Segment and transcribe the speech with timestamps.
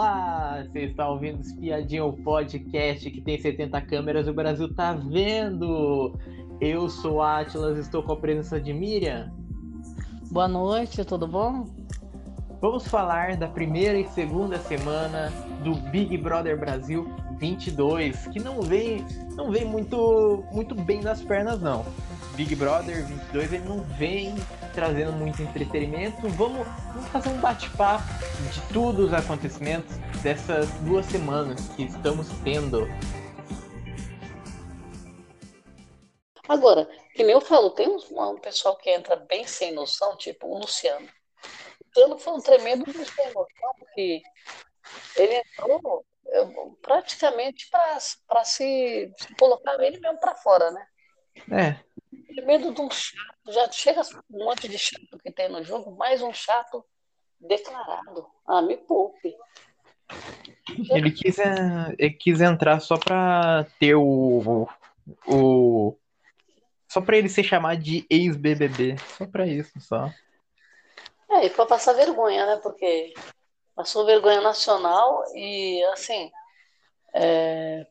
[0.00, 6.18] Olá, você está ouvindo Espiadinha, o podcast que tem 70 câmeras o Brasil tá vendo.
[6.58, 9.30] Eu sou Atlas, estou com a presença de Miriam.
[10.30, 11.66] Boa noite, tudo bom?
[12.62, 15.30] Vamos falar da primeira e segunda semana
[15.62, 17.06] do Big Brother Brasil
[17.38, 19.04] 22, que não vem,
[19.36, 21.84] não vem muito, muito bem nas pernas não.
[22.36, 24.34] Big Brother 22 ele não vem
[24.72, 26.28] trazendo muito entretenimento.
[26.30, 28.04] Vamos, vamos fazer um bate-papo
[28.52, 32.86] de todos os acontecimentos dessas duas semanas que estamos tendo.
[36.48, 40.58] Agora, que nem eu falo, tem um, pessoal que entra bem sem noção, tipo o
[40.58, 41.06] Luciano.
[41.06, 44.22] O Luciano foi um tremendo sem noção, porque
[45.16, 46.04] ele entrou
[46.82, 50.86] praticamente para se, se colocar ele mesmo para fora, né?
[51.52, 52.42] É.
[52.42, 56.22] medo de um chato, já chega um monte de chato que tem no jogo, mais
[56.22, 56.84] um chato
[57.40, 58.26] declarado.
[58.46, 59.34] Ah, me poupe.
[60.90, 64.68] Ele quis, é, ele quis entrar só pra ter o.
[65.26, 65.96] o
[66.88, 68.96] só pra ele ser chamado de ex-BBB.
[69.16, 70.10] Só pra isso, só.
[71.30, 72.56] É, e pra passar vergonha, né?
[72.56, 73.14] Porque
[73.74, 76.30] passou vergonha nacional e, assim,
[77.14, 77.86] é,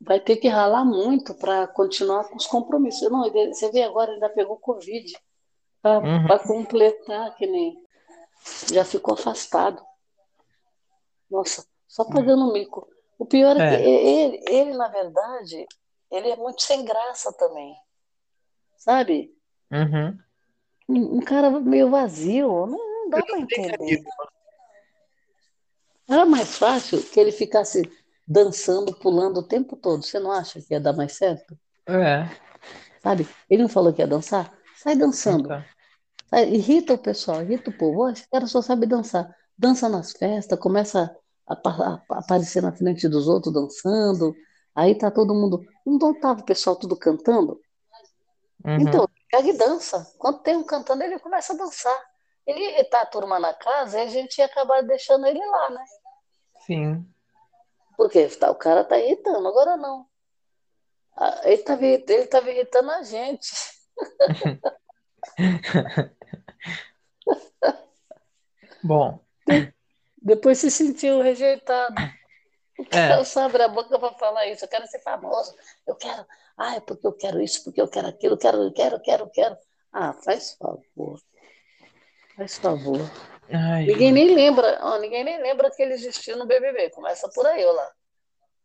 [0.00, 3.10] vai ter que ralar muito para continuar com os compromissos.
[3.10, 5.12] Não, você vê agora, ainda pegou Covid
[5.82, 6.38] para uhum.
[6.46, 7.82] completar, que nem
[8.72, 9.82] já ficou afastado.
[11.30, 12.88] Nossa, só pagando mico.
[13.18, 15.66] O pior é, é que ele, ele, na verdade,
[16.10, 17.74] ele é muito sem graça também.
[18.78, 19.34] Sabe?
[19.70, 20.18] Uhum.
[20.88, 24.02] Um, um, cara meio vazio, não, não dá para entender.
[26.08, 27.82] Era mais fácil que ele ficasse
[28.30, 30.04] dançando, pulando o tempo todo.
[30.04, 31.58] Você não acha que ia dar mais certo?
[31.84, 32.30] É.
[33.02, 33.28] Sabe?
[33.50, 34.56] Ele não falou que ia dançar?
[34.76, 35.48] Sai dançando.
[36.28, 38.08] Sai, irrita o pessoal, irrita o povo.
[38.08, 39.34] Esse cara só sabe dançar.
[39.58, 41.14] Dança nas festas, começa
[41.44, 44.32] a, a, a aparecer na frente dos outros dançando.
[44.76, 45.66] Aí tá todo mundo.
[45.84, 47.60] Não estava o pessoal tudo cantando?
[48.64, 48.76] Uhum.
[48.76, 50.06] Então, pega e dança.
[50.18, 52.00] Quando tem um cantando, ele começa a dançar.
[52.46, 55.70] Ele ia irritar a turma na casa e a gente ia acabar deixando ele lá,
[55.70, 55.84] né?
[56.64, 57.04] Sim.
[58.00, 60.06] Porque tá, o cara tá irritando, agora não.
[61.14, 63.50] Ah, ele tá, ele tá irritando a gente.
[68.82, 69.22] Bom.
[70.16, 71.94] Depois se sentiu rejeitado.
[72.78, 73.24] O cara É.
[73.24, 74.64] só abre a boca para falar isso.
[74.64, 75.54] Eu quero ser famoso.
[75.86, 76.24] Eu quero.
[76.56, 79.00] Ah, é porque eu quero isso, porque eu quero aquilo, eu quero, eu quero, eu
[79.00, 79.58] quero, eu quero.
[79.92, 81.20] Ah, faz favor.
[82.34, 82.96] Faz favor.
[83.52, 86.90] Ai, Ninguém nem lembra, ó, ninguém nem lembra que ele existiu no BBB.
[86.90, 87.92] Começa por aí, ó lá.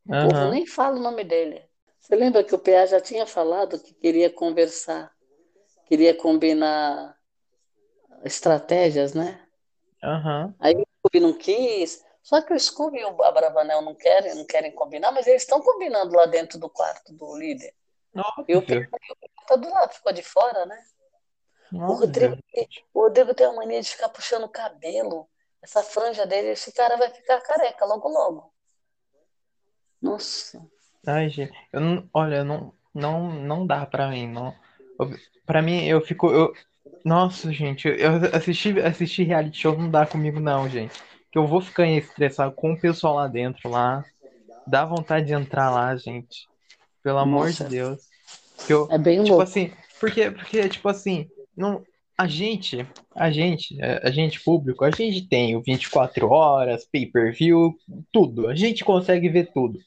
[0.07, 1.67] O povo nem fala o nome dele.
[1.99, 5.11] Você lembra que o PA já tinha falado que queria conversar,
[5.87, 7.17] queria combinar
[8.23, 9.41] estratégias, né?
[10.03, 10.53] Aham.
[10.59, 12.05] Aí o Scooby não quis.
[12.21, 15.61] Só que o Scooby e o Abravanel não querem, não querem combinar, mas eles estão
[15.61, 17.73] combinando lá dentro do quarto do líder.
[18.47, 18.89] E o PA Óbvio.
[19.47, 20.83] tá do lado, ficou de fora, né?
[21.83, 22.37] O Rodrigo,
[22.93, 25.27] o Rodrigo tem uma mania de ficar puxando o cabelo.
[25.61, 28.53] Essa franja dele, esse cara vai ficar careca logo, logo.
[30.01, 30.61] Nossa.
[31.05, 34.53] Ai, gente, eu não, olha, não, não, não dá pra mim, não.
[35.45, 36.53] Pra mim, eu fico, eu,
[37.03, 40.93] nossa, gente, eu assisti, assisti reality show não dá comigo não, gente.
[41.31, 44.03] Que eu vou ficar estressado com o pessoal lá dentro, lá.
[44.65, 46.47] Dá vontade de entrar lá, gente.
[47.03, 47.69] Pelo amor de Nossa.
[47.69, 48.07] Deus.
[48.65, 49.43] Que eu, É bem tipo louco.
[49.43, 51.83] assim, porque, porque, tipo assim, não,
[52.17, 57.75] a gente, a gente, a a gente público, a gente tem o 24 horas, pay-per-view,
[58.11, 58.47] tudo.
[58.47, 59.79] A gente consegue ver tudo.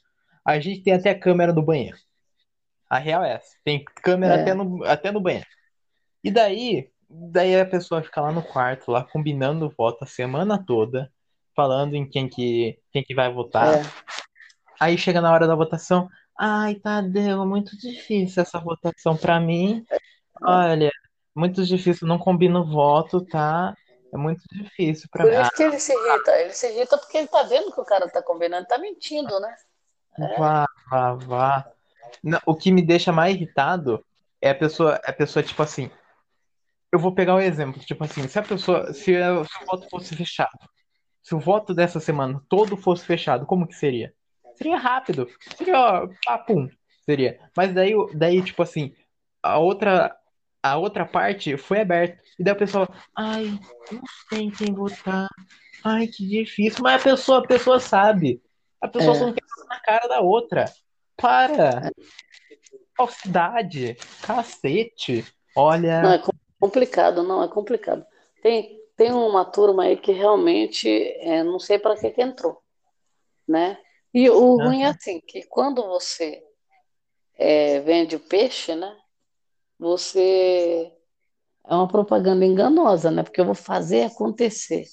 [0.45, 1.97] A gente tem até câmera no banheiro.
[2.89, 3.57] A real é essa.
[3.65, 4.43] Tem câmera É.
[4.43, 5.47] até no, até no banheiro.
[6.23, 10.63] E daí, daí a pessoa fica lá no quarto, lá combinando o voto a semana
[10.63, 11.11] toda,
[11.55, 13.79] falando em quem que, quem que vai votar.
[13.79, 13.83] É.
[14.81, 16.09] Aí chega na hora da votação.
[16.39, 19.85] Ai, Tadeu, muito difícil essa votação pra mim.
[20.41, 20.91] Olha,
[21.39, 23.75] muito difícil, não combina o voto, tá?
[24.13, 25.41] É muito difícil pra Por mim.
[25.41, 26.41] isso que ele se irrita.
[26.41, 29.55] Ele se irrita porque ele tá vendo que o cara tá combinando, tá mentindo, né?
[30.19, 31.73] Ah, vá, vá, vá.
[32.23, 34.05] Não, o que me deixa mais irritado
[34.41, 35.91] é a pessoa, a pessoa, tipo assim.
[36.91, 39.89] Eu vou pegar o exemplo, tipo assim, se a pessoa, se, o- se o voto
[39.91, 40.59] fosse fechado,
[41.23, 44.15] se o voto dessa semana todo fosse fechado, como que seria?
[44.57, 46.69] Seria rápido, seria, ó, papum,
[47.05, 47.39] seria.
[47.57, 48.95] Mas daí, daí, tipo assim,
[49.43, 50.17] a outra,
[50.63, 52.21] a outra parte foi aberta.
[52.39, 53.59] E daí a pessoa, ai,
[53.93, 55.29] não sei em quem votar.
[55.85, 56.83] Ai, que difícil.
[56.83, 58.43] Mas a pessoa, a pessoa sabe.
[58.81, 59.19] A pessoa É.
[59.19, 60.65] só não quer na cara da outra.
[61.17, 61.91] Para!
[62.97, 63.97] Falsidade!
[64.23, 65.25] Cacete!
[65.57, 66.03] Olha.
[66.03, 68.05] Não, é com- complicado, não, é complicado.
[68.43, 70.89] Tem, tem uma turma aí que realmente
[71.21, 72.61] é, não sei para que que entrou,
[73.47, 73.79] né?
[74.15, 76.43] E o ruim é assim, que quando você
[77.37, 78.97] é, vende o peixe, né?
[79.79, 80.93] Você
[81.67, 83.23] é uma propaganda enganosa, né?
[83.23, 84.85] Porque eu vou fazer acontecer.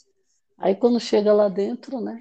[0.58, 2.18] Aí quando chega lá dentro, né?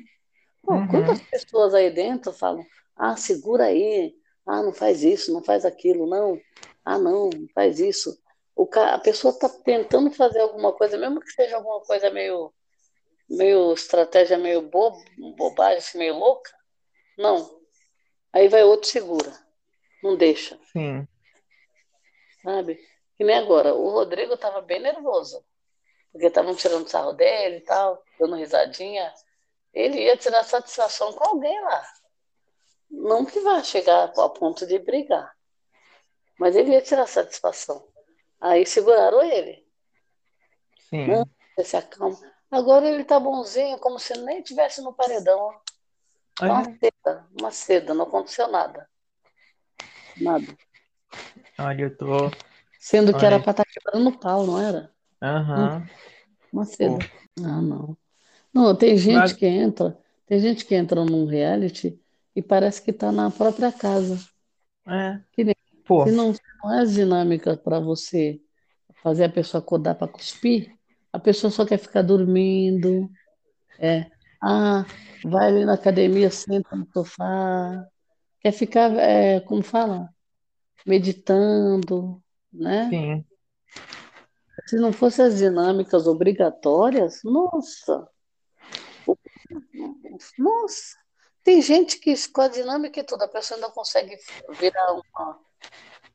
[0.63, 1.27] Pô, quantas Uhum.
[1.31, 2.65] pessoas aí dentro falam:
[2.97, 4.15] ah, segura aí,
[4.47, 6.41] ah, não faz isso, não faz aquilo, não,
[6.85, 8.17] ah, não, não faz isso.
[8.57, 8.95] O ca...
[8.95, 12.53] A pessoa está tentando fazer alguma coisa, mesmo que seja alguma coisa meio,
[13.29, 14.93] meio estratégia meio bo...
[15.37, 16.51] bobagem, assim, meio louca,
[17.19, 17.61] não.
[18.33, 19.33] Aí vai outro segura,
[20.03, 21.07] não deixa, Sim.
[22.45, 22.79] Sabe?
[23.17, 25.45] Que nem agora, o Rodrigo estava bem nervoso,
[26.13, 29.13] porque estavam tirando sarro dele e tal, dando risadinha.
[29.73, 31.85] Ele ia tirar satisfação com alguém lá.
[32.91, 35.35] Não que vá chegar a ponto de brigar,
[36.39, 37.89] mas ele ia tirar satisfação.
[38.41, 39.67] Aí seguraram ele.
[40.93, 41.31] Não, Sim.
[41.57, 42.35] você se acalma.
[42.51, 45.51] Agora ele tá bonzinho, como se nem tivesse no paredão.
[46.41, 48.89] Uma seda, uma seda, não aconteceu nada.
[50.21, 50.57] Nada.
[51.59, 52.31] Olha, eu tô.
[52.79, 53.43] Sendo que era Olha.
[53.43, 54.91] pra estar quebrando o pau, não era?
[55.23, 55.87] Aham.
[56.53, 56.71] Uma Pô.
[56.71, 56.99] seda.
[57.41, 57.97] Ah, não.
[58.53, 61.99] Não, tem gente Mas- que entra, tem gente que entra num reality
[62.37, 64.19] e parece que tá na própria casa.
[64.87, 65.19] É.
[65.33, 66.05] Que nem- Pô.
[66.07, 68.41] Se não, se não é dinâmica para você
[69.03, 70.73] fazer a pessoa acordar para cuspir,
[71.13, 73.11] a pessoa só quer ficar dormindo.
[73.79, 74.07] É.
[74.43, 74.85] Ah,
[75.25, 77.87] vai ali na academia, senta no sofá.
[78.41, 80.09] Quer ficar, é, como fala?
[80.85, 82.23] Meditando,
[82.53, 82.89] né?
[82.91, 83.27] Sim.
[84.67, 88.09] Se não fossem as dinâmicas obrigatórias, nossa,
[90.39, 90.97] nossa,
[91.43, 94.17] tem gente que com a dinâmica e tudo, a pessoa ainda consegue
[94.59, 95.41] virar uma,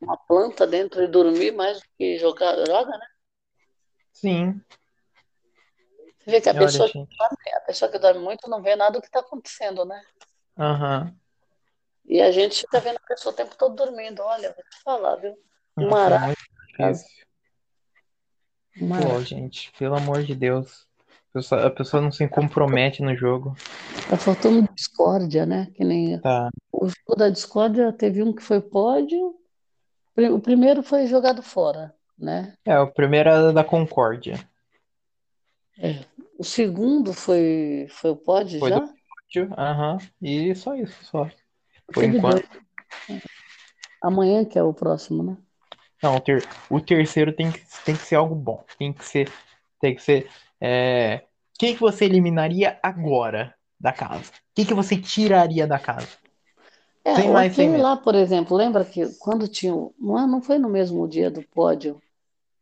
[0.01, 3.07] uma planta dentro e dormir mais do que jogar, joga, né?
[4.13, 4.61] Sim.
[6.19, 7.15] Você vê que a Olha, pessoa, gente.
[7.53, 10.01] a pessoa que dorme muito não vê nada do que está acontecendo, né?
[10.57, 11.15] Aham.
[12.09, 14.23] E a gente fica vendo a pessoa o tempo todo dormindo.
[14.23, 15.37] Olha, vou te falar, viu?
[15.77, 17.25] Difícil.
[18.81, 20.87] um Pô, gente, pelo amor de Deus.
[21.29, 23.55] A pessoa, a pessoa não se compromete no jogo.
[24.09, 25.71] Tá faltando discórdia, né?
[25.75, 26.49] Que nem Tá.
[26.71, 29.35] o jogo da discórdia teve um que foi pódio,
[30.17, 32.55] o primeiro foi jogado fora, né?
[32.65, 34.39] É, o primeiro era da Concórdia.
[35.77, 36.03] É.
[36.39, 38.81] O segundo foi, foi o pódio Foi do já?
[38.81, 39.53] pódio.
[39.55, 39.97] Aham.
[40.19, 41.29] E só isso, só.
[41.93, 42.47] Por enquanto.
[43.07, 43.21] dois.
[44.01, 45.37] Amanhã que é o próximo, né?
[46.01, 48.63] Não, o, ter, o terceiro tem que, tem que ser algo bom.
[48.77, 49.31] Tem que ser.
[49.81, 50.29] Tem que ser.
[50.61, 51.25] É...
[51.57, 54.31] Quem que você eliminaria agora da casa?
[54.55, 56.07] Quem que você tiraria da casa?
[57.03, 57.83] É, Sem o mais, sem aquele menos.
[57.83, 59.73] lá, por exemplo, lembra que quando tinha.
[59.75, 62.01] o- Não, é- não foi no mesmo dia do pódio.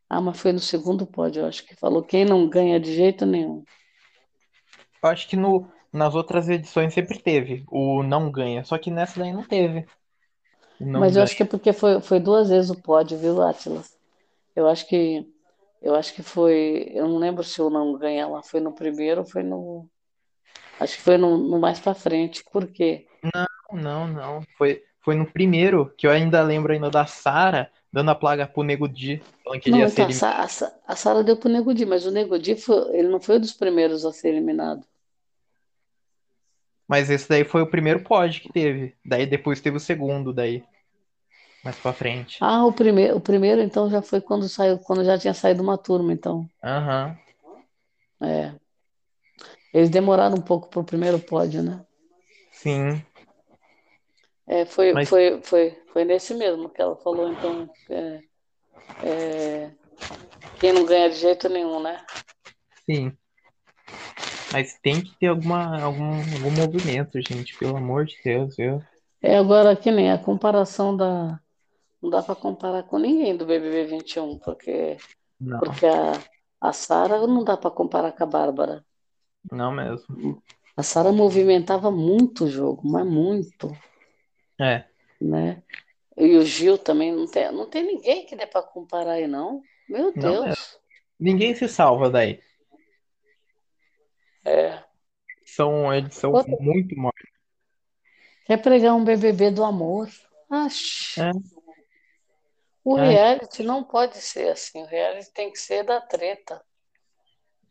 [0.10, 3.26] Ah, mas foi no segundo pódio, eu acho que falou quem não ganha de jeito
[3.26, 3.64] nenhum.
[5.04, 8.64] Eu acho que no, nas outras edições sempre teve o não ganha.
[8.64, 9.86] Só que nessa daí não teve.
[10.80, 11.24] Não Mas eu ganha.
[11.24, 13.98] acho que é porque foi, foi duas vezes o pódio, viu, Atlas?
[14.56, 15.28] Eu acho que
[15.82, 16.88] eu acho que foi.
[16.94, 19.88] Eu não lembro se o não ganha lá foi no primeiro ou foi no.
[20.80, 22.44] Acho que foi no, no mais pra frente.
[22.52, 23.08] Por quê?
[23.72, 24.42] Não, não.
[24.58, 28.64] Foi, foi no primeiro, que eu ainda lembro ainda da Sarah dando a plaga pro
[28.64, 30.28] Nego Di, falando que Não, ia ser então, eliminado.
[30.48, 33.20] Sa- a, a Sara deu pro Nego Di, mas o Nego Di foi, ele não
[33.20, 34.86] foi um dos primeiros a ser eliminado.
[36.88, 38.96] Mas esse daí foi o primeiro pod que teve.
[39.06, 40.64] Daí depois teve o segundo, daí.
[41.64, 42.38] Mais pra frente.
[42.40, 45.78] Ah, o primeiro, o primeiro então já foi quando saiu, quando já tinha saído uma
[45.78, 46.50] turma, então.
[46.64, 47.18] Aham.
[48.22, 48.54] É.
[49.74, 51.86] Eles demoraram um pouco pro primeiro pódio, né?
[52.52, 53.04] Sim.
[54.48, 57.70] É, foi, Mas foi, foi, foi nesse mesmo que ela falou, então.
[57.90, 58.22] é,
[59.04, 59.72] é,
[60.60, 62.04] quem não ganha de jeito nenhum, né?
[62.86, 63.16] sim.
[64.52, 67.58] Mas tem que ter alguma, algum, algum movimento, gente.
[67.58, 68.86] Pelo amor de Deus, viu?
[69.22, 71.40] É agora que nem a comparação da.
[72.02, 74.98] Não dá para comparar com ninguém do BBB 21, porque,
[75.40, 76.14] Não, porque a,
[76.62, 78.86] a Sara não dá para comparar com a Bárbara.
[79.52, 80.42] não mesmo.
[80.78, 83.70] A Sara movimentava muito o jogo, mas muito,
[84.60, 84.88] É.
[85.22, 85.64] né?
[86.18, 89.62] E o Gil também não tem, não tem ninguém que dê para comparar aí, não.
[89.90, 90.40] Meu Não.
[90.40, 90.80] Deus.
[91.20, 92.42] Ninguém se salva daí.
[94.48, 94.84] É.
[95.46, 97.18] São edição Outra, muito morta.
[98.46, 100.10] quer pregar um BBB do amor?
[100.50, 101.22] Acho.
[101.22, 101.32] É.
[102.84, 104.82] O Ai, reality não pode ser assim.
[104.82, 106.66] O reality tem que ser da treta.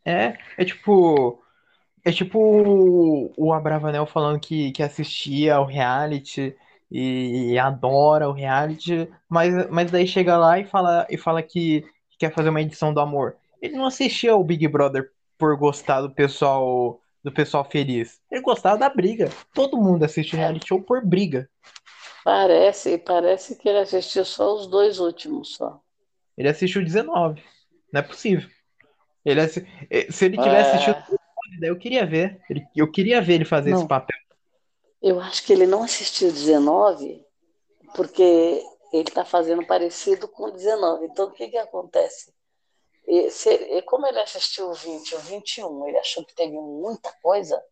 [0.04, 1.42] é, é tipo.
[2.04, 6.56] É tipo o, o Abravanel falando que, que assistia ao reality
[6.90, 12.18] e adora o reality, mas, mas daí chega lá e fala, e fala que, que
[12.18, 13.36] quer fazer uma edição do amor.
[13.60, 18.20] Ele não assistia ao Big Brother por gostar do pessoal do pessoal feliz.
[18.30, 19.28] Ele gostava da briga.
[19.52, 21.50] Todo mundo assiste reality show por briga.
[22.22, 25.80] Parece, parece que ele assistiu só os dois últimos só.
[26.36, 27.42] Ele assistiu 19.
[27.92, 28.48] Não é possível.
[29.24, 29.66] Ele assi...
[29.90, 31.18] Eh, Se ele tivesse É, assistido,
[31.62, 32.40] eu queria ver.
[32.74, 34.16] Eu queria ver ele fazer esse não, papel.
[35.02, 37.24] eu acho que ele não assistiu 19
[37.94, 38.22] porque
[38.92, 41.06] ele está fazendo parecido com 19.
[41.06, 42.32] Então, o que que acontece?
[43.06, 47.12] E, se, e como ele assistiu o 20 o 21, ele achou que teve muita
[47.22, 47.62] coisa,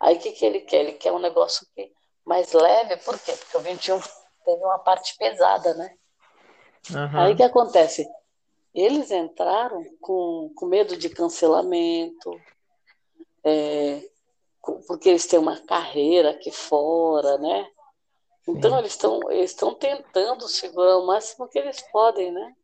[0.00, 0.80] aí o que, que ele quer?
[0.80, 1.92] Ele quer um negócio que,
[2.24, 3.32] mais leve, por quê?
[3.32, 4.00] Porque o 21
[4.44, 5.94] teve uma parte pesada, né?
[7.14, 8.06] Aí o que acontece?
[8.74, 12.40] Eles entraram com, com medo de cancelamento,
[13.44, 14.02] é,
[14.88, 17.70] porque eles têm uma carreira aqui fora, né?
[18.48, 18.78] Então Sim.
[18.78, 22.54] eles estão eles estão tentando segurar o máximo que eles podem, né?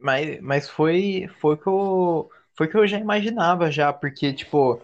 [0.00, 4.80] Mas, mas foi, foi que eu, foi que eu já imaginava já, porque, tipo,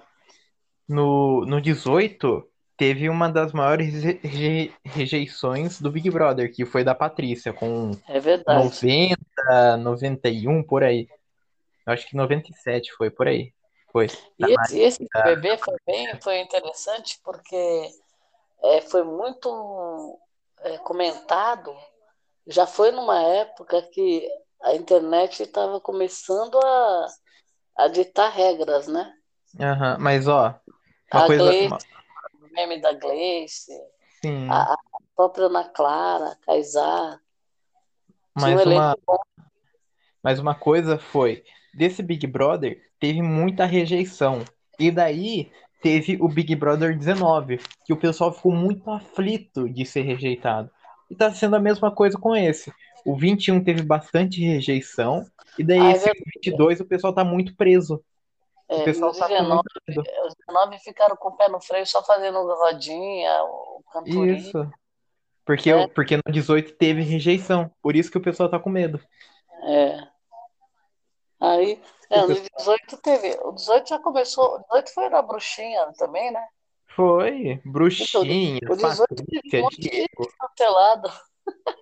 [0.88, 6.82] no, no 18 teve uma das maiores re- reje- rejeições do Big Brother, que foi
[6.84, 8.68] da Patrícia, com É verdade.
[8.68, 11.08] 90, 91, por aí.
[11.86, 13.52] Eu acho que 97 foi, por aí.
[13.92, 14.06] Foi.
[14.38, 15.36] E esse, esse Maria.
[15.36, 17.90] bebê foi bem, foi interessante porque
[18.62, 20.18] é, foi muito
[20.60, 21.74] é, comentado.
[22.46, 24.28] Já foi numa época que
[24.62, 27.06] a internet estava começando a,
[27.78, 29.12] a ditar regras, né?
[29.60, 30.58] Aham, Mas, ó,
[31.12, 31.44] uma A coisa.
[31.44, 31.86] Gleice,
[32.40, 33.72] o meme da Gleice,
[34.22, 34.78] sim, a, a
[35.14, 37.20] própria Ana Clara, Kaysar,
[38.38, 39.18] tinha um mas uma, bom.
[40.22, 44.44] mas uma coisa foi: desse Big Brother teve muita rejeição.
[44.78, 50.02] E daí teve o Big Brother 19, que o pessoal ficou muito aflito de ser
[50.02, 50.70] rejeitado.
[51.10, 52.72] E tá sendo a mesma coisa com esse.
[53.04, 55.26] O 21 teve bastante rejeição,
[55.58, 56.24] e daí Ah, é esse verdade.
[56.36, 58.02] 22 o pessoal tá muito preso.
[58.68, 60.02] O É, e pessoal os tá com 19, muito medo.
[60.26, 64.70] os 19 ficaram com o pé no freio só fazendo rodinha, o cantorinho, Isso.
[65.44, 65.86] Porque, né?
[65.88, 67.70] porque no 18 teve rejeição.
[67.82, 68.98] Por isso que o pessoal tá com medo.
[69.64, 69.98] É.
[71.40, 71.80] Aí,
[72.10, 73.38] O é, no pessoal 18 teve.
[73.42, 74.54] O 18 já começou.
[74.56, 76.42] O 18 foi na bruxinha também, né?
[76.96, 77.60] foi.
[77.60, 80.08] Então, Bruxinha, o 18 teve um monte de
[80.40, 81.10] cancelado.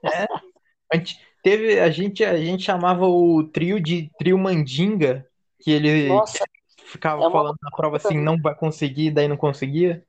[0.04, 0.26] É.
[0.92, 5.26] A gente, teve, a gente, a gente chamava o trio de trio Mandinga,
[5.58, 6.44] que ele Nossa,
[6.84, 10.04] ficava é falando na prova assim, não vai conseguir, daí não conseguia.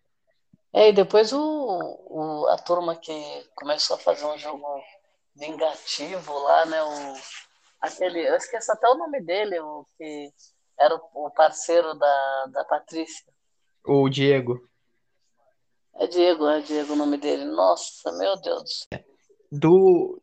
[0.73, 3.13] É, e depois o, o, a turma que
[3.55, 4.65] começou a fazer um jogo
[5.35, 6.83] vingativo lá, né?
[6.83, 7.13] O,
[7.79, 10.31] aquele, eu esqueço até o nome dele, o que
[10.79, 13.31] era o, o parceiro da, da Patrícia.
[13.85, 14.67] O Diego.
[15.95, 17.45] É Diego, é Diego o nome dele.
[17.45, 18.87] Nossa, meu Deus.
[19.51, 20.19] Do,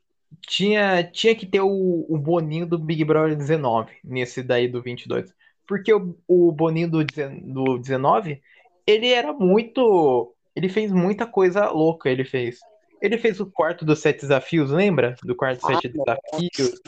[0.47, 5.33] tinha, tinha que ter o, o Boninho do Big Brother 19, nesse daí do 22.
[5.67, 8.43] Porque o, o Boninho do, do 19,
[8.87, 10.35] ele era muito.
[10.55, 12.59] Ele fez muita coisa louca, ele fez.
[13.01, 15.15] Ele fez o quarto dos sete desafios, lembra?
[15.23, 16.81] Do quarto dos Ah, sete desafios.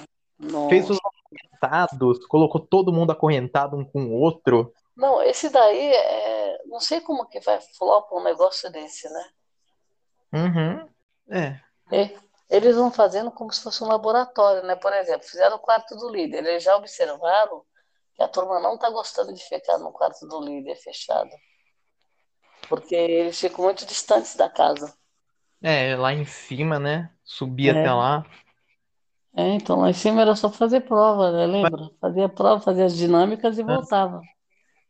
[0.69, 1.11] Fez os nossa.
[1.61, 4.73] acorrentados, colocou todo mundo acorrentado um com o outro.
[4.97, 6.59] Não, esse daí é.
[6.67, 9.25] Não sei como que vai flopar um negócio desse, né?
[10.33, 10.89] Uhum.
[11.31, 11.61] É.
[11.93, 12.17] E
[12.53, 14.77] eles vão fazendo como se fosse um laboratório, né?
[14.77, 16.45] Por exemplo, fizeram o quarto do líder.
[16.45, 17.65] Eles já observaram
[18.15, 21.31] que a turma não está gostando de ficar no quarto do líder fechado.
[22.69, 24.93] Porque eles ficam muito distantes da casa.
[25.63, 27.11] É, lá em cima, né?
[27.25, 27.93] Subir até É.
[27.93, 28.27] lá.
[29.35, 31.47] É, então lá em cima era só fazer prova, né?
[31.47, 31.89] Lembra?
[31.99, 34.21] Fazia prova, fazia as dinâmicas e voltava.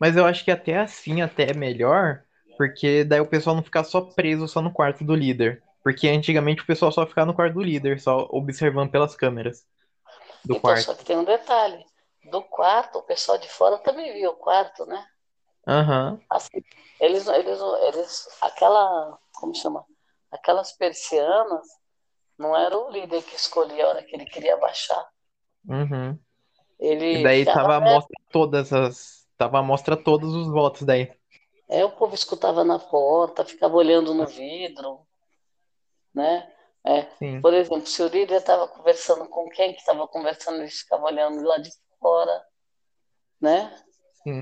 [0.01, 2.25] Mas eu acho que até assim até é melhor,
[2.57, 5.63] porque daí o pessoal não ficar só preso só no quarto do líder.
[5.83, 9.67] Porque antigamente o pessoal só ficava no quarto do líder, só observando pelas câmeras
[10.45, 10.89] do Então, quarto.
[10.89, 11.85] só que tem um detalhe.
[12.31, 15.05] Do quarto, o pessoal de fora também via o quarto, né?
[15.67, 16.65] Aham, Assim,
[17.01, 19.85] eles, eles, eles, aquela, como chama?
[20.33, 21.67] Aquelas persianas,
[22.39, 25.09] não era o líder que escolhia a hora que ele queria baixar.
[25.69, 26.19] uhum.
[27.13, 29.29] E Ele daí ficava tava a mostra todas as.
[29.39, 31.13] Tava a mostra todos os votos daí.
[31.69, 35.07] É, o povo escutava na porta, ficava olhando no vidro,
[36.15, 36.51] né?
[36.85, 37.03] É,
[37.41, 41.43] por exemplo, se o líder estava conversando com quem que estava conversando, eles ficavam olhando
[41.43, 42.45] lá de fora,
[43.41, 43.77] né?
[44.25, 44.41] sim.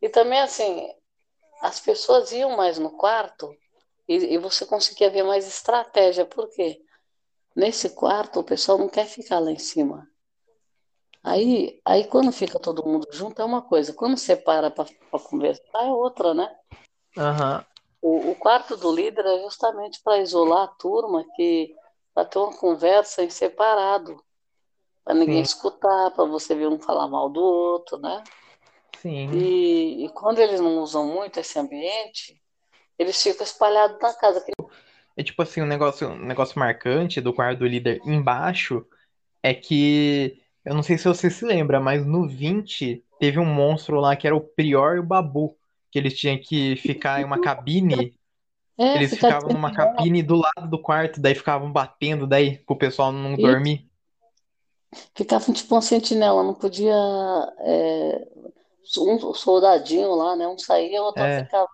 [0.00, 0.88] E também, assim,
[1.60, 3.54] as pessoas iam mais no quarto
[4.08, 6.24] e, e você conseguia ver mais estratégia.
[6.24, 6.80] Por quê?
[7.54, 10.08] Nesse quarto, o pessoal não quer ficar lá em cima.
[11.22, 13.92] Aí, aí quando fica todo mundo junto, é uma coisa.
[13.92, 14.86] Quando separa para
[15.28, 16.56] conversar, é outra, né?
[17.16, 17.66] Aham,
[18.00, 21.74] O, o quarto do líder é justamente para isolar a turma, que
[22.14, 24.22] para ter uma conversa em separado,
[25.04, 25.42] para ninguém sim.
[25.42, 28.22] escutar, para você ver um falar mal do outro, né?
[28.98, 29.30] Sim.
[29.32, 32.40] E, e quando eles não usam muito esse ambiente,
[32.98, 34.44] eles ficam espalhados na casa.
[35.16, 38.86] É tipo assim, um negócio, um negócio marcante do quarto do líder embaixo
[39.42, 43.98] é que, eu não sei se você se lembra, mas no 20 teve um monstro
[44.00, 45.57] lá que era o Prior e o Babu,
[45.90, 48.14] que eles tinham que ficar em uma cabine,
[48.78, 52.76] É, eles fica ficavam numa cabine do lado do quarto, daí ficavam batendo daí pro
[52.78, 53.42] pessoal não Isso.
[53.42, 53.88] dormir.
[55.14, 56.94] Ficava tipo uma sentinela, não podia.
[57.60, 58.26] é,
[58.98, 60.48] um soldadinho lá, né?
[60.48, 61.42] Um saía, o outro É.
[61.44, 61.68] ficava.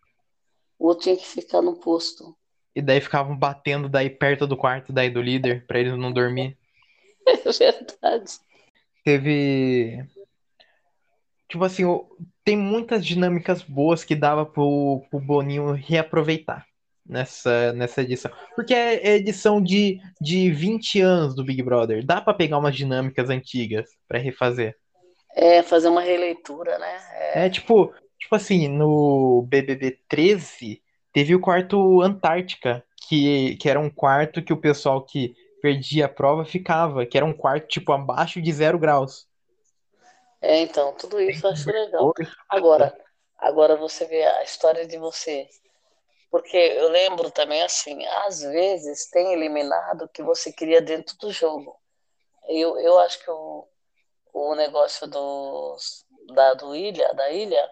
[0.78, 2.36] O outro tinha que ficar no posto.
[2.74, 6.56] E daí ficavam batendo daí perto do quarto daí do líder, pra eles não dormir.
[7.26, 8.38] É verdade.
[9.04, 10.04] Teve.
[11.48, 11.84] Tipo assim,
[12.44, 16.66] tem muitas dinâmicas boas que dava pro, pro Boninho reaproveitar
[17.06, 18.30] nessa, nessa edição.
[18.54, 22.04] Porque é é edição de, de 20 anos do Big Brother.
[22.04, 24.76] Dá pra pegar umas dinâmicas antigas pra refazer.
[25.36, 26.96] É, fazer uma releitura, né?
[27.12, 30.80] É, É tipo, tipo assim, no BBB 13
[31.12, 36.08] teve o quarto Antártica, que, que era um quarto que o pessoal que perdia a
[36.08, 39.26] prova ficava, que era um quarto tipo abaixo de zero graus.
[40.44, 42.12] É, então, tudo isso eu acho legal.
[42.48, 42.96] Agora,
[43.38, 45.48] agora você vê a história de você.
[46.30, 51.74] Porque eu lembro também assim, às vezes tem eliminado que você queria dentro do jogo.
[52.46, 53.66] Eu, eu acho que o,
[54.34, 57.70] o negócio dos, da, do ilha, da ilha,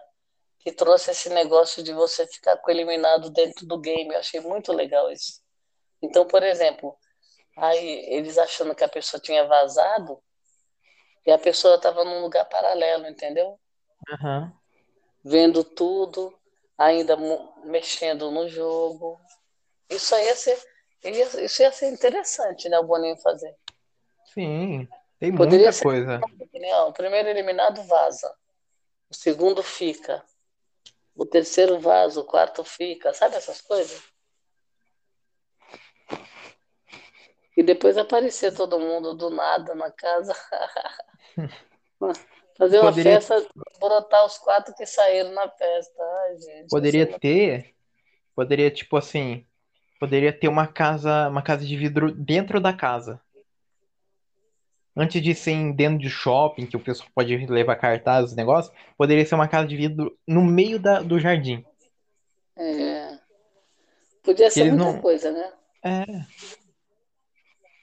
[0.59, 4.13] que trouxe esse negócio de você ficar com o eliminado dentro do game.
[4.13, 5.41] Eu achei muito legal isso.
[6.01, 6.97] Então, por exemplo,
[7.57, 10.19] aí eles achando que a pessoa tinha vazado
[11.25, 13.59] e a pessoa estava num lugar paralelo, entendeu?
[14.11, 14.53] Aham.
[15.23, 16.37] vendo tudo,
[16.77, 17.15] ainda
[17.63, 19.19] mexendo no jogo.
[19.89, 20.61] Isso aí ia ser,
[21.03, 22.77] ia- isso ia ser interessante, né?
[22.79, 23.55] O Boninho fazer.
[24.33, 24.87] Sim,
[25.19, 26.19] tem Poderia muita ser- coisa.
[26.73, 28.35] Ó, O primeiro eliminado vaza,
[29.09, 30.23] o segundo fica,
[31.15, 34.01] o terceiro vaza, o quarto fica, sabe essas coisas?
[37.55, 40.33] E depois aparecer todo mundo do nada na casa.
[42.57, 43.47] Fazer uma Poderia- festa,
[43.79, 46.03] brotar os quatro que saíram na festa.
[46.03, 46.67] Ai, gente.
[46.69, 47.75] Poderia é ter,
[48.35, 49.45] poderia tipo assim,
[49.99, 53.19] poderia ter uma casa, uma casa de vidro dentro da casa.
[54.95, 59.25] Antes de ser dentro de shopping, que o pessoal pode levar cartaz, os negócios, poderia
[59.25, 61.65] ser uma casa de vidro no meio da, do jardim.
[62.55, 63.17] É.
[64.21, 65.51] Podia ser Eles muita não- coisa, né?
[65.83, 66.05] É,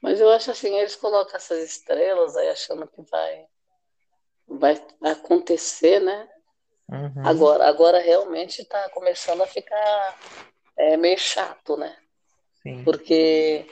[0.02, 3.46] Mas eu acho assim, eles colocam essas estrelas aí achando que vai,
[4.48, 4.76] vai
[5.12, 6.28] acontecer, né?
[6.88, 10.18] uhum, Agora, agora realmente está começando a ficar
[10.76, 11.96] é, meio chato, né?
[12.62, 13.66] sim, Porque,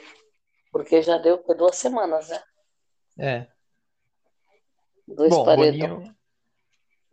[0.71, 2.43] porque já deu por duas semanas, né?
[3.17, 3.47] é.
[5.07, 6.01] Dois Bom, o paredão.
[6.01, 6.15] Boninho,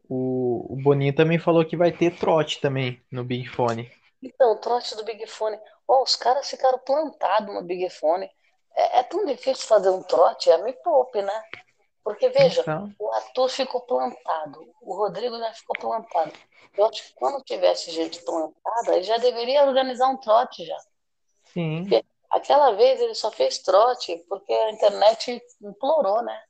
[0.08, 3.90] o, o Boninho também falou que vai ter trote também no Big Fone.
[4.22, 5.58] Então, o trote do Big Fone.
[5.88, 8.30] Ó, os caras ficaram plantados no Big Fone.
[8.76, 11.42] É, é tão difícil fazer um trote, é me poupe, né?
[12.04, 16.32] Porque, veja, Então, o Arthur ficou plantado, o Rodrigo já ficou plantado.
[16.76, 20.78] Eu acho que quando tivesse gente plantada, ele já deveria organizar um trote já.
[21.44, 21.96] sim,
[22.30, 26.40] Aquela vez ele só fez trote porque a internet implorou, né?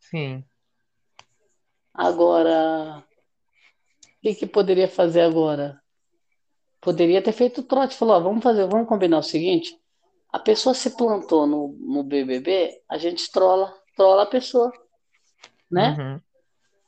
[0.00, 0.44] sim.
[1.94, 5.80] Agora, o que que poderia fazer agora?
[6.80, 7.96] Poderia ter feito trote.
[7.96, 9.78] Falou, ó, vamos fazer, vamos combinar o seguinte:
[10.32, 14.72] a pessoa se plantou no, no BBB, a gente trola, trola a pessoa,
[15.70, 15.90] né?
[15.98, 16.20] Uhum.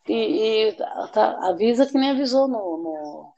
[0.09, 0.73] E, e
[1.13, 3.35] tá- avisa que nem avisou no, no,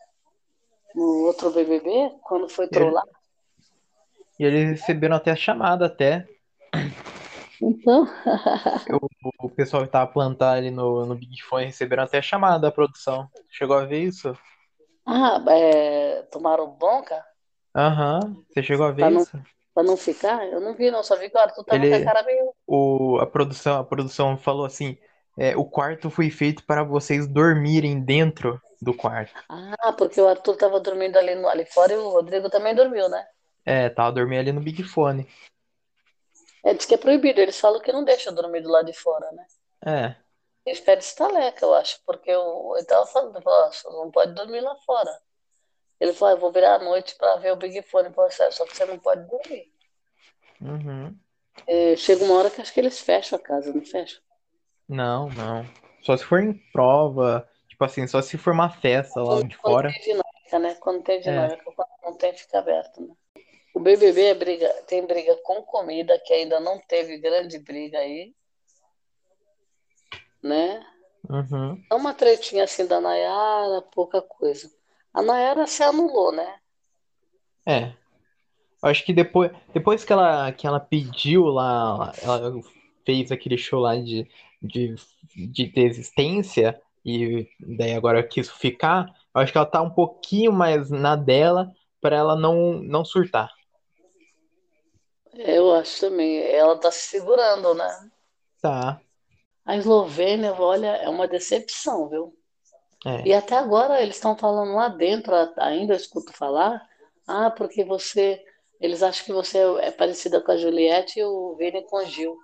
[0.95, 3.05] no outro BBB, quando foi trollar.
[4.39, 6.27] E eles receberam até a chamada até.
[7.61, 8.07] Então,
[9.41, 12.71] O pessoal que tava plantado ali no, no Big Fone receberam até a chamada da
[12.71, 13.29] produção.
[13.51, 14.37] Chegou a ver isso?
[15.05, 17.25] ah, é, tomaram bronca
[17.75, 19.43] Aham, Você chegou a ver Pra não- isso?
[19.77, 20.49] Pra não ficar?
[20.49, 22.55] Eu não vi, não, só vi que o Arthur tava Ele- com a cara meio.
[22.67, 24.97] O, a produção, a produção falou assim:
[25.39, 29.35] é, o quarto foi feito para vocês dormirem dentro do quarto.
[29.51, 33.07] Ah, porque o Arthur tava dormindo ali, no- ali fora e o Rodrigo também dormiu,
[33.11, 33.27] né?
[33.67, 35.29] É, tava dormindo ali no Big Fone.
[36.65, 39.31] É, diz que é proibido, eles falam que não deixa dormir do lado de fora,
[39.33, 39.45] né?
[39.85, 40.17] É,
[40.65, 44.61] Eles pedem estaleca, eu acho, porque o, ele tava falando, falou, ó, não pode dormir
[44.61, 45.21] lá fora.
[46.01, 48.77] Ele falou, eu vou virar à noite pra ver o Big Fone, "Sério, só que
[48.77, 49.73] você não pode dormir.
[50.61, 51.17] uhum.
[51.67, 54.21] É, chega uma hora que acho que eles fecham a casa, não fecham?
[54.89, 55.65] Não, não.
[56.03, 59.75] Só se for em prova, tipo assim, só se for uma festa lá de Quando
[59.75, 59.91] fora.
[59.93, 60.75] tem dinâmica, né?
[60.77, 61.23] Quando tem É.
[61.23, 63.15] dinâmica, quando não tem, fica aberto, né?
[63.75, 68.35] O BBB é briga, tem briga com comida, que ainda não teve grande briga aí,
[70.43, 70.87] né?
[71.29, 71.83] Uhum.
[71.91, 74.71] É uma tretinha assim da Nayara, pouca coisa.
[75.17, 76.57] A Nayara se anulou, né?
[77.65, 77.95] É.
[78.83, 82.61] Eu acho que depois, depois que ela, que ela pediu lá, ela
[83.03, 84.29] fez aquele show lá de,
[84.61, 84.95] de,
[85.35, 90.91] de desistência, e daí agora quis ficar, eu acho que ela tá um pouquinho mais
[90.91, 93.51] na dela para ela não, não surtar.
[95.33, 96.43] Eu acho também.
[96.43, 98.11] Ela tá se segurando, né?
[98.61, 99.01] Tá.
[99.65, 102.37] A Eslovênia, olha, é uma decepção, viu?
[103.07, 103.23] É.
[103.25, 106.85] E até agora eles estão falando lá dentro, ainda eu escuto falar,
[107.25, 108.45] ah, porque você,
[108.81, 112.37] eles acham que você é parecida com a Juliette e o Vini com o Gil.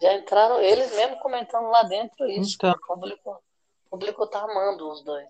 [0.00, 2.54] Já entraram, eles mesmo comentando lá dentro isso.
[2.56, 2.72] Então.
[2.72, 3.30] O público,
[3.84, 5.28] o público tá amando os dois.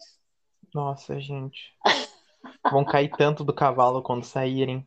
[0.72, 1.74] Nossa, gente.
[2.70, 4.86] Vão cair tanto do cavalo quando saírem.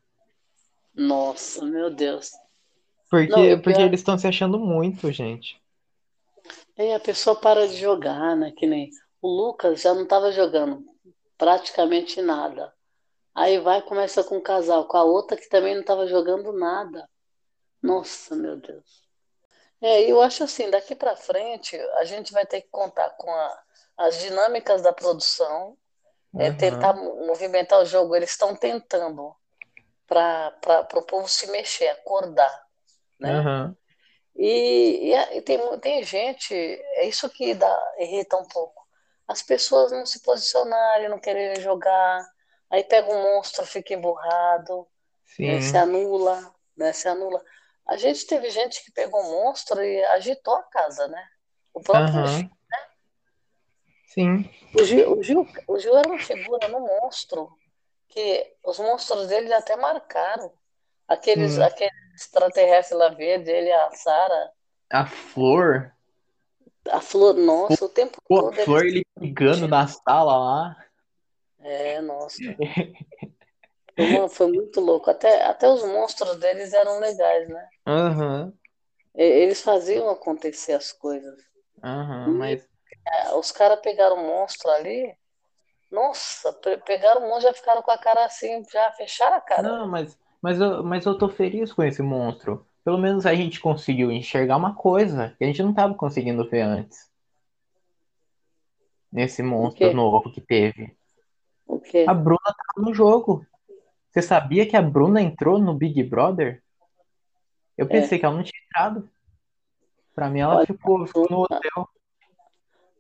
[0.96, 2.32] Nossa, meu Deus.
[3.12, 5.62] Porque, Não, e porque eles estão se achando muito, gente.
[6.80, 8.52] Aí a pessoa para de jogar, né?
[8.56, 8.90] Que nem
[9.26, 10.86] o Lucas já não estava jogando
[11.36, 12.72] praticamente nada.
[13.34, 17.10] Aí vai começa com um casal, com a outra que também não estava jogando nada.
[17.82, 19.04] Nossa, meu Deus.
[19.82, 23.64] É, eu acho assim, daqui para frente a gente vai ter que contar com a-
[23.98, 25.76] as dinâmicas da produção,
[26.38, 26.58] é, Uhum.
[26.58, 28.16] tentar mo- movimentar o jogo.
[28.16, 29.36] Eles estão tentando
[30.08, 32.68] para o povo se mexer, acordar,
[33.20, 33.34] né?
[33.40, 33.76] Uhum.
[34.36, 38.85] E, e e tem, tem gente, é isso que dá, irrita um pouco.
[39.28, 42.26] As pessoas não se posicionarem, não quererem jogar,
[42.70, 44.88] aí pega um monstro, fica emburrado,
[45.40, 46.94] eh, se anula, né?
[46.94, 47.44] Se anula.
[47.88, 51.28] A gente teve gente que pegou um monstro e agitou a casa, né?
[51.74, 52.28] O próprio Aham.
[52.28, 52.50] Gil,
[54.08, 54.50] Sim.
[54.74, 57.52] o Gil, o Gil, o Gil era uma figura no monstro,
[58.08, 60.54] que os monstros dele até marcaram.
[61.08, 61.62] Aqueles, Sim.
[61.62, 64.52] aquele extraterrestre lá verde, ele e a Sarah,
[64.92, 65.95] A flor.
[66.90, 70.76] A flor, nossa, o tempo Pô, a todo eles flor ele brigando na sala lá.
[71.60, 72.38] É, nossa.
[74.30, 75.10] Foi, muito louco.
[75.10, 77.70] Até, até os monstros deles eram legais, né?
[79.16, 81.42] E- Eles faziam acontecer as coisas.
[81.84, 82.34] Aham.
[82.34, 82.68] Mas.
[83.08, 85.16] É, Os caras pegaram o monstro ali.
[85.92, 89.64] Nossa, pe- pegaram o monstro, já ficaram com a cara assim, já fecharam a cara.
[89.64, 92.66] Não, mas, mas, eu, mas eu tô feliz com esse monstro.
[92.86, 96.62] Pelo menos a gente conseguiu enxergar uma coisa que a gente não tava conseguindo ver
[96.62, 97.10] antes.
[99.12, 100.96] Nesse monstro novo que teve.
[101.66, 102.06] O quê?
[102.08, 103.44] A Bruna tava no jogo.
[104.12, 106.64] Você sabia que a Bruna entrou no Big Brother?
[107.76, 109.10] Eu pensei que ela não tinha entrado.
[110.14, 110.58] Pra mim, ela É.
[110.58, 111.90] Olha, ficou, ficou no hotel.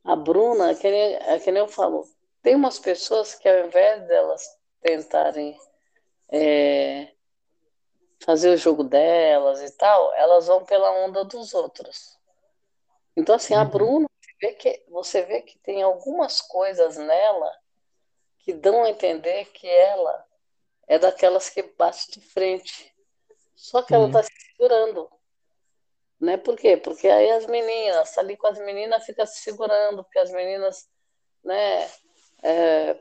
[0.03, 2.05] A Bruna, é que nem, é que nem eu falo,
[2.41, 4.43] tem umas pessoas que ao invés delas
[4.81, 5.55] tentarem
[6.31, 7.14] é,
[8.19, 12.17] fazer o jogo delas e tal, elas vão pela onda dos outros.
[13.15, 13.69] Então, assim, a Uhum.
[13.69, 17.51] Bruna, você vê que, você vê que tem algumas coisas nela
[18.39, 20.25] que dão a entender que ela
[20.87, 22.93] é daquelas que bate de frente.
[23.55, 25.09] Só que ela está se segurando.
[26.19, 26.37] Né?
[26.37, 26.77] Por quê?
[26.77, 30.87] Porque aí as meninas, tá ali com as meninas, fica se segurando, porque as meninas,
[31.43, 31.89] né?
[32.43, 32.99] é,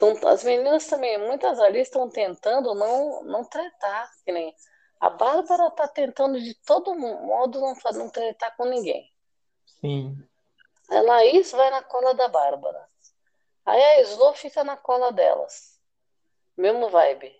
[0.00, 4.52] tão- as meninas também, muitas ali estão tentando não, não tretar, que nem
[4.98, 9.08] a Bárbara está tentando de todo modo não, não tretar com ninguém.
[9.80, 10.16] Sim.
[10.90, 12.88] A Laís vai na cola da Bárbara.
[13.64, 15.78] Aí a Slo fica na cola delas.
[16.56, 17.32] Mesmo vibe.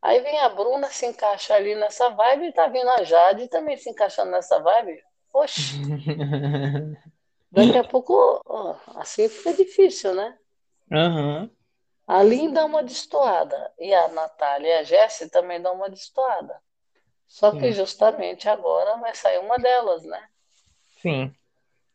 [0.00, 3.76] Aí vem a Bruna, se encaixa ali nessa vibe, e tá vindo a Jade também
[3.76, 5.02] se encaixando nessa vibe.
[5.32, 5.60] Oxi,
[7.50, 10.38] daqui a pouco, ó, assim fica difícil, né?
[10.92, 11.50] Aham.
[12.06, 13.72] A Lin dá uma destoada.
[13.78, 16.60] E a Natália e a Jessie também dão uma destoada.
[17.26, 17.72] Só que Sim.
[17.72, 20.28] justamente agora vai sair uma delas, né?
[21.00, 21.34] Sim.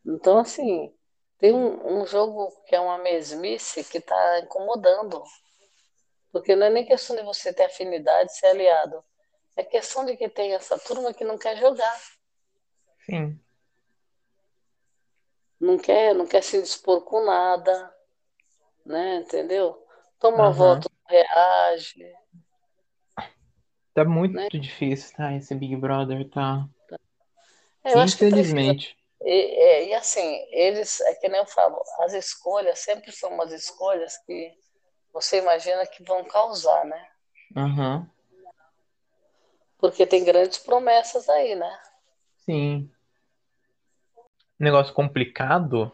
[0.04, 0.94] Então, assim,
[1.38, 5.22] tem um, um jogo que é uma mesmice que está incomodando.
[6.32, 9.02] Porque não é nem questão de você ter afinidade, ser aliado.
[9.56, 12.00] É questão de que tem essa turma que não quer jogar.
[13.04, 13.40] Sim.
[15.60, 17.94] Não quer, não quer se dispor com nada.
[18.84, 19.16] Né?
[19.16, 19.86] Entendeu?
[20.20, 20.52] Toma Aham.
[20.52, 22.14] voto, reage.
[23.94, 24.48] Tá muito Né?
[24.52, 25.34] difícil, tá?
[25.34, 26.68] Esse Big Brother tá.
[27.82, 28.04] É, que precisa.
[28.04, 28.96] Infelizmente.
[29.22, 33.52] E, é, e assim, eles, é que nem eu falo, as escolhas sempre são umas
[33.52, 34.54] escolhas que
[35.12, 37.08] você imagina que vão causar, né?
[37.56, 38.08] Aham.
[39.78, 41.82] Porque tem grandes promessas aí, né?
[42.36, 42.90] Sim.
[44.58, 45.90] Um negócio complicado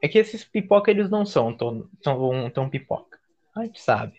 [0.00, 3.11] é que esses pipoca eles não são tão, tão, tão pipoca.
[3.54, 4.18] A gente sabe.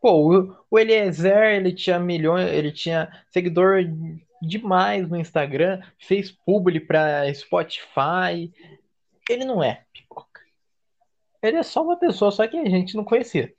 [0.00, 3.82] Pô, o, Eliezer, ele tinha milhões, ele tinha seguidor
[4.40, 8.52] demais no Instagram, fez publi pra Spotify,
[9.28, 10.40] ele não é pipoca.
[11.42, 13.52] Ele é só uma pessoa, só que a gente não conhecia.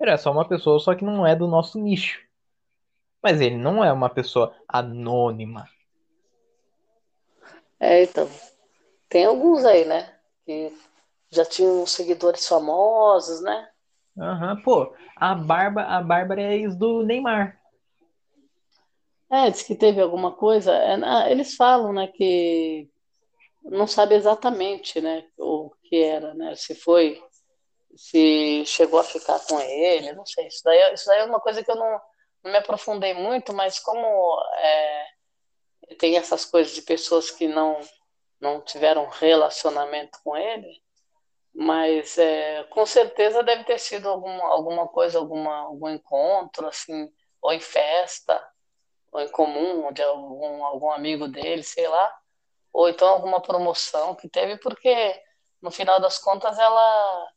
[0.00, 2.20] Ele é só uma pessoa, só que não é do nosso nicho.
[3.22, 5.68] Mas ele não é uma pessoa anônima.
[7.80, 8.28] É, então.
[9.08, 10.14] Tem alguns aí, né?
[10.44, 10.72] Que
[11.30, 13.68] já tinham seguidores famosos, né?
[14.18, 17.60] Aham, pô, a Barba, a Bárbara é ex do Neymar.
[19.30, 20.72] É, diz que teve alguma coisa.
[20.72, 22.88] é, eles falam, né, que
[23.64, 26.54] não sabe exatamente, né, o que era, né?
[26.54, 27.20] Se foi,
[27.96, 30.46] se chegou a ficar com ele, não sei.
[30.46, 32.00] Isso daí, isso daí é uma coisa que eu não,
[32.44, 34.06] não me aprofundei muito, mas como
[34.58, 35.06] é,
[35.98, 37.80] tem essas coisas de pessoas que não
[38.40, 40.83] não tiveram relacionamento com ele,
[41.54, 47.08] mas é, com certeza deve ter sido alguma, alguma coisa, alguma, algum encontro, assim,
[47.40, 48.42] ou em festa,
[49.12, 52.12] ou em comum, de algum, algum amigo dele, sei lá,
[52.72, 55.22] ou então alguma promoção que teve, porque
[55.62, 57.28] no final das contas ela,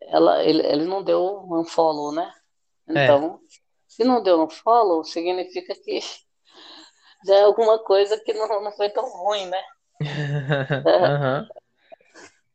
[0.00, 2.34] ela ele, ele não deu um follow, né?
[2.88, 3.04] É.
[3.04, 3.40] Então,
[3.86, 6.00] se não deu um follow, significa que
[7.24, 9.62] já é alguma coisa que não, não foi tão ruim, né?
[10.84, 11.48] Aham,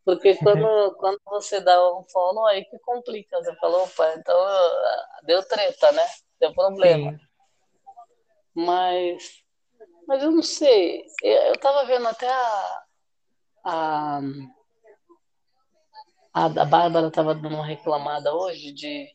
[0.10, 3.38] Porque quando, quando você dá um follow, aí que complica.
[3.38, 6.04] Você falou, opa, então ah, deu treta, né?
[6.40, 7.12] Deu problema.
[7.12, 7.20] sim.
[8.56, 9.44] Mas,
[10.08, 11.06] mas eu não sei.
[11.22, 12.84] Eu, eu tava vendo até a,
[13.64, 14.20] a,
[16.34, 19.08] a, a Bárbara tava dando uma reclamada hoje de.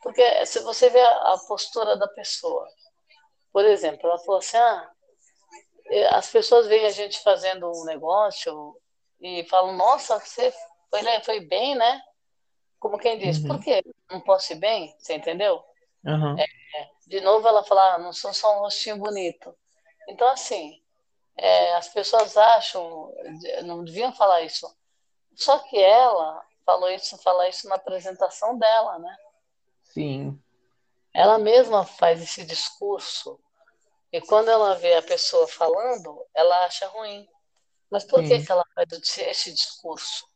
[0.00, 2.68] Porque se você vê a, a postura da pessoa,
[3.52, 4.90] por exemplo, ela falou assim: ah,
[5.86, 8.80] eh, as pessoas veem a gente fazendo um negócio
[9.20, 10.52] e falam, nossa, você
[10.90, 12.02] foi, le- foi bem, né?
[12.80, 13.82] Como quem diz, por Uhum, quê?
[14.10, 14.94] Não posso ir bem?
[14.98, 15.64] Você entendeu?
[16.04, 16.48] aham,
[17.06, 19.56] De novo ela fala, ah, não sou só um rostinho bonito.
[20.08, 20.82] Então, assim,
[21.36, 23.12] é, as pessoas acham,
[23.64, 24.66] não deviam falar isso.
[25.36, 29.16] Só que ela falou isso, fala isso na apresentação dela, né?
[29.82, 30.42] sim.
[31.12, 33.40] Ela mesma faz esse discurso.
[34.12, 37.28] E quando ela vê a pessoa falando, ela acha ruim.
[37.90, 40.26] Mas por que que ela faz esse discurso,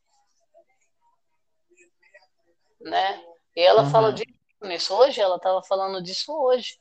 [2.81, 3.23] né?
[3.57, 4.15] E ela fala Aham.
[4.15, 6.79] disso nisso hoje, ela estava falando disso hoje.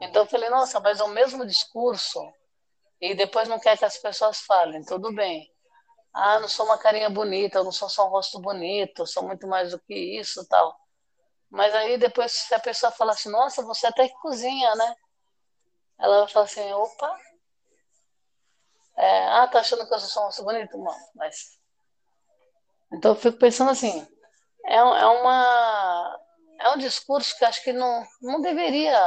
[0.00, 2.20] Então eu falei, nossa, mas é o mesmo discurso
[3.00, 5.50] e depois não quer que as pessoas falem, tudo bem.
[6.12, 9.46] Ah, não sou uma carinha bonita, eu não sou só um rosto bonito, sou muito
[9.46, 10.76] mais do que isso, tal.
[11.48, 14.96] Mas aí depois se a pessoa fala assim, nossa, você até que cozinha, né?
[15.98, 17.18] Ela vai falar assim, opa,
[18.96, 20.76] é, ah, tá achando que eu sou um bonito?
[20.78, 21.58] Não, mas
[22.92, 24.06] então eu fico pensando assim,
[24.66, 26.18] é, um- é uma
[26.60, 28.98] é um discurso que acho que não, não deveria,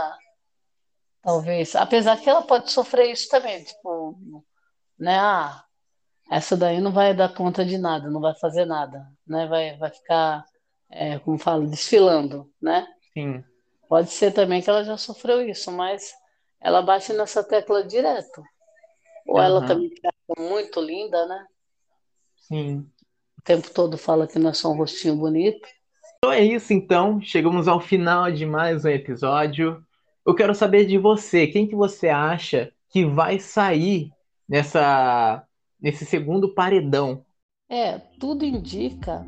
[1.22, 4.18] talvez, apesar que ela pode sofrer isso também, tipo,
[5.00, 5.18] né?
[5.20, 5.64] Ah,
[6.32, 9.48] essa daí não vai dar conta de nada, não vai fazer nada, né?
[9.48, 10.46] Vai, vai ficar,
[10.92, 12.88] é, como falo, desfilando, né?
[13.14, 13.44] Sim.
[13.88, 16.14] Pode ser também que ela já sofreu isso, mas
[16.62, 18.44] ela bate nessa tecla direto.
[19.26, 19.68] Ou ela Aham.
[19.68, 21.46] também acha muito linda, né?
[22.38, 22.88] Sim.
[23.38, 25.68] O tempo todo fala que não é só um rostinho bonito.
[26.18, 27.22] Então é isso, então.
[27.22, 29.84] Chegamos ao final de mais um episódio.
[30.26, 31.48] Eu quero saber de você.
[31.48, 34.12] Quem que você acha que vai sair
[34.48, 35.46] nessa
[35.82, 37.26] nesse segundo paredão?
[37.70, 39.26] É, tudo indica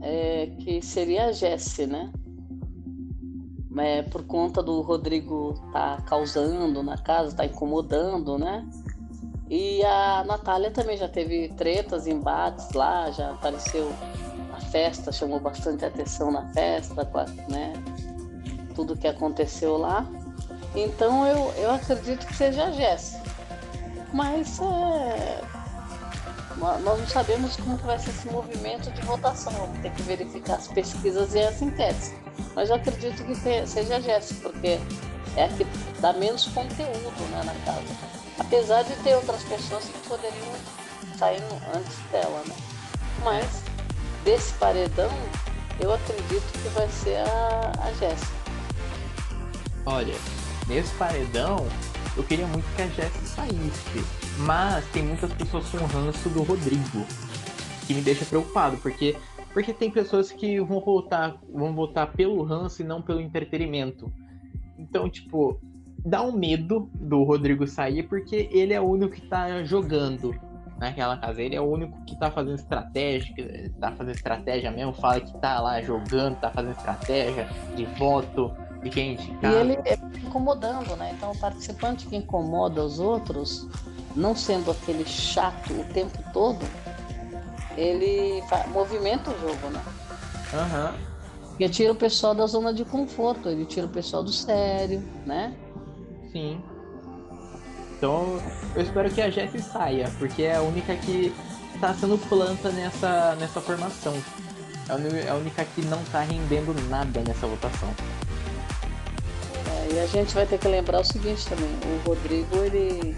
[0.00, 2.10] é, que seria a Jessie, né?
[3.78, 8.66] É, por conta do Rodrigo tá causando na casa, tá incomodando, né?
[9.50, 13.90] E a Natália também já teve tretas, embates lá, já apareceu
[14.50, 17.08] na festa, chamou bastante atenção na festa,
[17.48, 17.72] né?
[18.74, 20.06] Tudo que aconteceu lá.
[20.74, 23.18] Então eu, eu acredito que seja a Jessie.
[24.12, 25.40] Mas é,
[26.56, 29.52] nó- nós não sabemos como que vai ser esse movimento de votação.
[29.52, 32.12] Vamos ter que verificar as pesquisas e as enquetes.
[32.54, 34.78] Mas eu acredito que seja a Jéssica, porque
[35.36, 35.64] é a que
[36.00, 38.17] dá menos conteúdo né, na casa.
[38.38, 40.54] Apesar de ter outras pessoas que poderiam
[41.16, 41.42] sair
[41.74, 42.54] antes dela, né?
[43.24, 43.62] Mas
[44.24, 45.10] desse paredão,
[45.80, 48.38] eu acredito que vai ser a, a Jéssica.
[49.86, 50.14] Olha,
[50.68, 51.66] nesse paredão,
[52.16, 54.04] eu queria muito que a Jessie saísse.
[54.38, 57.04] Mas tem muitas pessoas com ranço do Rodrigo,
[57.86, 59.16] que me deixa preocupado, porque
[59.52, 64.12] porque tem pessoas que vão votar, vão votar pelo ranço e não pelo entretenimento.
[64.78, 65.60] Então, tipo,
[66.04, 70.34] dá um medo do Rodrigo sair, porque ele é o único que tá jogando
[70.78, 71.42] naquela casa.
[71.42, 75.36] Ele é o único que tá fazendo estratégia, que tá fazendo estratégia mesmo, fala que
[75.38, 79.52] tá lá jogando, tá fazendo estratégia de voto, de quem E indicar.
[79.54, 81.12] ele é incomodando, né?
[81.16, 83.66] Então, o participante que incomoda os outros,
[84.14, 86.64] não sendo aquele chato o tempo todo,
[87.76, 89.82] ele movimenta o jogo, né?
[90.54, 90.92] Aham.
[90.92, 91.08] Uhum.
[91.48, 95.52] Porque tira o pessoal da zona de conforto, ele tira o pessoal do sério, né?
[96.38, 96.60] Sim.
[97.96, 98.40] Então,
[98.76, 101.34] eu espero que a Jessie saia, porque é a única que
[101.80, 104.14] tá sendo planta nessa, nessa formação.
[104.88, 107.92] É a única que não tá rendendo nada nessa votação.
[109.66, 113.16] É, e a gente vai ter que lembrar o seguinte também, o Rodrigo, ele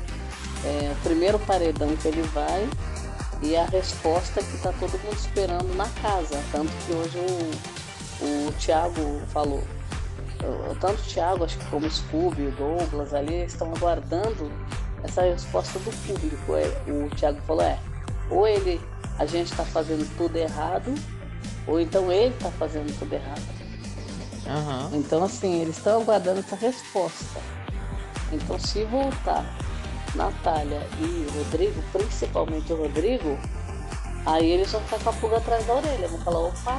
[0.64, 2.66] é o primeiro paredão que ele vai
[3.42, 6.42] e a resposta que tá todo mundo esperando na casa.
[6.50, 9.62] Tanto que hoje o, o Thiago falou,
[10.80, 14.50] tanto o Thiago, acho que como o Scooby, o Douglas ali, estão aguardando
[15.02, 16.54] essa resposta do público.
[16.54, 17.78] É, o Thiago falou, é,
[18.30, 18.80] ou ele,
[19.18, 20.94] a gente está fazendo tudo errado,
[21.66, 23.60] ou então ele está fazendo tudo errado.
[24.46, 24.98] Uhum.
[24.98, 27.40] Então, assim, eles estão aguardando essa resposta.
[28.32, 29.44] Então, se voltar
[30.14, 33.38] Natália e Rodrigo, principalmente o Rodrigo,
[34.26, 36.08] aí eles vão ficar com a pulga atrás da orelha.
[36.08, 36.78] Vão falar, opa.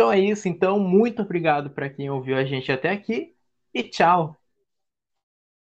[0.00, 0.48] Então é isso.
[0.48, 3.36] Então, muito obrigado para quem ouviu a gente até aqui
[3.74, 4.39] e tchau.